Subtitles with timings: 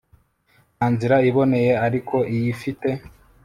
[0.75, 2.89] Nta nzira iboneye ariko iyifite